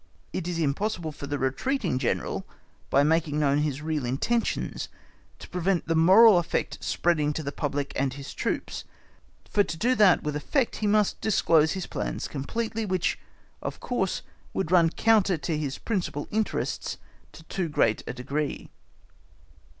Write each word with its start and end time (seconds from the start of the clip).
It 0.33 0.47
is 0.47 0.57
impossible 0.57 1.11
for 1.11 1.27
the 1.27 1.37
retreating 1.37 1.99
General 1.99 2.43
by 2.89 3.03
making 3.03 3.37
known 3.39 3.59
his 3.59 3.83
real 3.83 4.03
intentions 4.03 4.89
to 5.37 5.47
prevent 5.47 5.87
the 5.87 5.93
moral 5.93 6.39
effect 6.39 6.83
spreading 6.83 7.33
to 7.33 7.43
the 7.43 7.51
public 7.51 7.93
and 7.95 8.11
his 8.11 8.33
troops, 8.33 8.83
for 9.47 9.61
to 9.63 9.77
do 9.77 9.93
that 9.93 10.23
with 10.23 10.35
effect 10.35 10.77
he 10.77 10.87
must 10.87 11.21
disclose 11.21 11.73
his 11.73 11.85
plans 11.85 12.27
completely, 12.27 12.83
which 12.83 13.19
of 13.61 13.79
course 13.79 14.23
would 14.55 14.71
run 14.71 14.89
counter 14.89 15.37
to 15.37 15.55
his 15.55 15.77
principal 15.77 16.27
interests 16.31 16.97
to 17.33 17.43
too 17.43 17.69
great 17.69 18.01
a 18.07 18.13
degree. 18.13 18.71